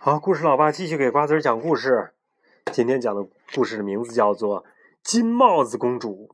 [0.00, 2.12] 好，故事老爸继续给瓜子儿讲故事。
[2.72, 4.62] 今天讲的故事的名字叫做
[5.02, 6.30] 《金帽子公主》。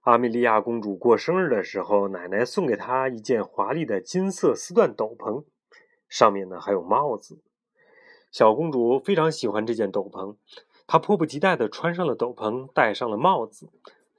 [0.00, 5.44] 阿米莉亚公主过生日的时候，奶奶送给她一件华丽的金色丝缎斗篷，
[6.08, 7.38] 上面呢还有帽子。
[8.30, 10.36] 小公主非常喜欢这件斗篷，
[10.86, 13.68] 她迫不及待地穿上了斗篷，戴上了帽子，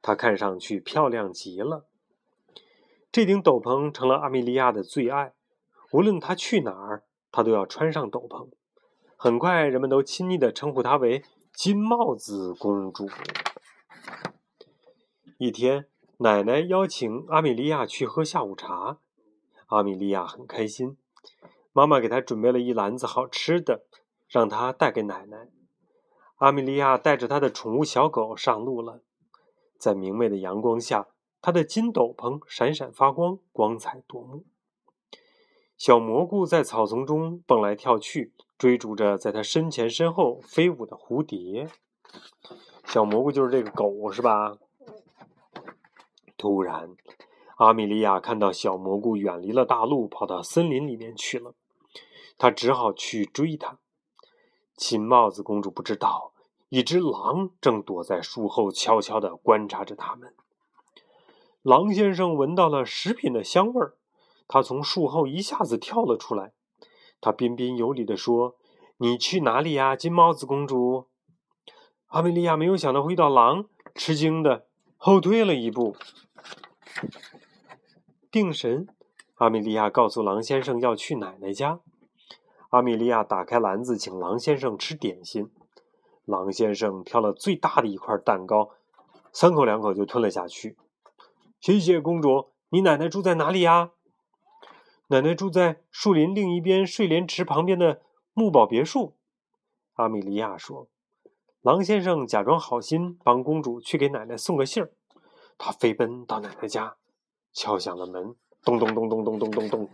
[0.00, 1.84] 她看上去漂亮极了。
[3.12, 5.34] 这顶斗篷成了阿米莉亚的最爱，
[5.92, 7.02] 无论她去哪儿。
[7.30, 8.48] 她都要穿上斗篷。
[9.16, 13.08] 很快，人们都亲昵地称呼她为“金帽子公主”。
[15.38, 15.86] 一天，
[16.18, 18.98] 奶奶邀请阿米莉亚去喝下午茶，
[19.66, 20.96] 阿米莉亚很开心。
[21.72, 23.84] 妈妈给她准备了一篮子好吃的，
[24.28, 25.48] 让她带给奶奶。
[26.36, 29.02] 阿米莉亚带着她的宠物小狗上路了。
[29.78, 31.08] 在明媚的阳光下，
[31.40, 34.44] 她的金斗篷闪闪发光，光彩夺目。
[35.78, 41.68] 小蘑菇在草丛中蹦来跳去，追逐着在它身前身后飞舞的蝴蝶。
[42.84, 44.58] 小蘑菇就是这个狗，是吧？
[46.36, 46.96] 突然，
[47.58, 51.54] 阿米莉亚看到小蘑菇远离了大路，跑到森林里面去了。
[52.36, 53.78] 她只好去追它。
[54.74, 56.32] 金帽子公主不知道，
[56.70, 60.34] 一只狼正躲在树后，悄悄地观察着他们。
[61.62, 63.94] 狼先生闻到了食品的香味儿。
[64.48, 66.52] 他从树后一下子跳了出来，
[67.20, 68.56] 他彬彬有礼地说
[68.98, 71.06] ：“你去哪里呀，金帽子公主？”
[72.08, 75.94] 阿米莉亚没有想到会遇到狼，吃惊的后退了一步。
[78.30, 78.88] 定神，
[79.36, 81.80] 阿米莉亚告诉狼先生要去奶奶家。
[82.70, 85.50] 阿米莉亚打开篮子，请狼先生吃点心。
[86.24, 88.70] 狼先生挑了最大的一块蛋糕，
[89.32, 90.76] 三口两口就吞了下去。
[91.60, 93.90] 谢谢公主，你奶奶住在哪里呀？
[95.10, 98.02] 奶奶住在树林另一边睡莲池旁边的
[98.34, 99.16] 木堡别墅，
[99.94, 100.88] 阿米莉亚说。
[101.62, 104.92] 狼先生假装好心，帮公主去给奶奶送个信儿。
[105.56, 106.96] 他飞奔到奶奶家，
[107.54, 109.88] 敲响了门，咚咚咚咚咚咚咚咚。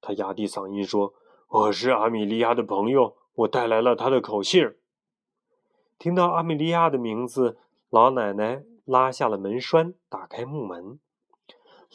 [0.00, 1.12] 他压低嗓音说
[1.48, 4.78] ：“我是阿米莉亚的朋友，我带来了他的口信儿。”
[5.98, 7.58] 听到阿米莉亚的名字，
[7.90, 10.98] 老奶奶拉下了门栓，打开木门。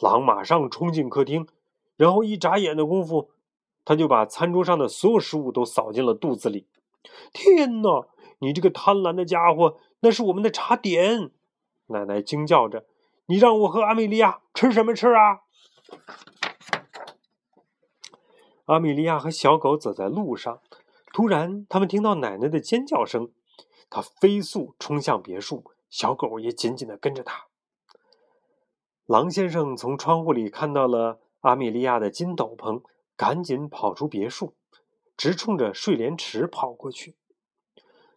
[0.00, 1.48] 狼马上冲进客厅。
[1.96, 3.30] 然后一眨眼的功夫，
[3.84, 6.66] 他就把餐桌上的所有食物都扫进了肚子里。
[7.32, 8.08] 天哪！
[8.40, 11.30] 你这个贪婪的家伙，那是我们的茶点！
[11.86, 12.84] 奶奶惊叫着
[13.28, 15.40] ：“你让我和阿米莉亚吃什么吃啊？”
[18.66, 20.60] 阿米莉亚和小狗走在路上，
[21.14, 23.30] 突然他们听到奶奶的尖叫声，
[23.88, 27.46] 他飞速冲向别墅，小狗也紧紧的跟着他。
[29.06, 31.20] 狼先生从窗户里看到了。
[31.46, 32.82] 阿米莉亚的金斗篷
[33.16, 34.54] 赶紧跑出别墅，
[35.16, 37.14] 直冲着睡莲池跑过去。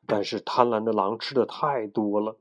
[0.08, 2.38] 但是贪婪的狼吃的太多了，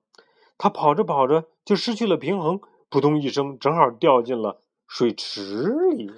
[0.56, 6.10] 它跑着跑着就失去了平衡，扑通一声，正好掉进了水池里。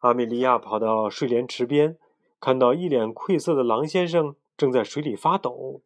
[0.00, 1.96] 阿米莉亚跑到睡莲池边，
[2.40, 5.80] 看到一脸愧色的狼先生正在水里发抖。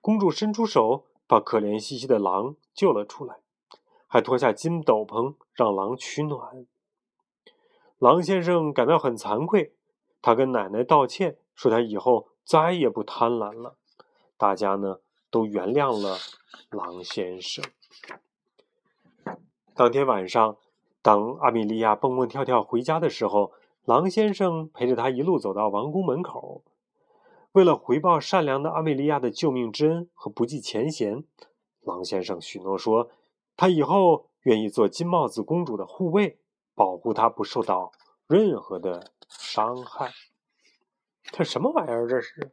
[0.00, 3.38] 公主伸出手，把可怜兮兮的狼救了出来。
[4.08, 6.66] 还脱下金斗篷让狼取暖。
[7.98, 9.74] 狼先生感到很惭愧，
[10.22, 13.76] 他跟奶奶道歉，说他以后再也不贪婪了。
[14.36, 16.16] 大家呢都原谅了
[16.70, 17.64] 狼先生。
[19.74, 20.56] 当天晚上，
[21.02, 23.52] 当阿米莉亚蹦蹦跳跳回家的时候，
[23.84, 26.62] 狼先生陪着她一路走到王宫门口。
[27.52, 31.24] 为了回报善良的阿米莉亚的救命之恩和不计前嫌，
[31.82, 33.10] 狼先生许诺说。
[33.58, 36.38] 他以后愿意做金帽子公主的护卫，
[36.76, 37.90] 保护她不受到
[38.28, 40.12] 任何的伤害。
[41.24, 42.06] 这什么玩意儿？
[42.08, 42.52] 这是。